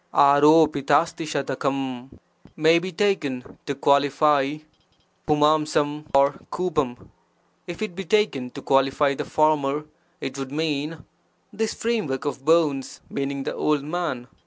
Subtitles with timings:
[0.15, 2.09] [31 |<| ft d I fWTcl^—
[2.55, 4.57] May be taken to qualify
[5.27, 6.97] ^TH^or f^
[7.67, 9.85] If it be taken to qualify the former,
[10.19, 11.05] it would mean:
[11.53, 14.27] this framework of bones (meaning the old man).